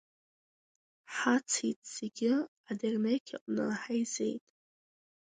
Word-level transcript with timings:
Ҳацеит 1.15 1.79
зегьы, 1.95 2.33
адернеқь 2.69 3.31
аҟны 3.37 3.65
ҳаизеит. 3.81 4.43